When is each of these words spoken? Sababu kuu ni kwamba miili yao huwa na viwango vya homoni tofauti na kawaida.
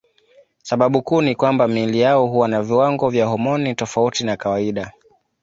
Sababu 0.63 1.01
kuu 1.01 1.21
ni 1.21 1.35
kwamba 1.35 1.67
miili 1.67 1.99
yao 1.99 2.27
huwa 2.27 2.47
na 2.47 2.63
viwango 2.63 3.09
vya 3.09 3.25
homoni 3.25 3.75
tofauti 3.75 4.23
na 4.23 4.37
kawaida. 4.37 4.91